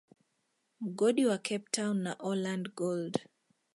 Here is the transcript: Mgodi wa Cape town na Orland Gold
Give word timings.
Mgodi 0.81 1.25
wa 1.25 1.37
Cape 1.37 1.65
town 1.71 1.97
na 2.03 2.13
Orland 2.19 2.65
Gold 2.77 3.13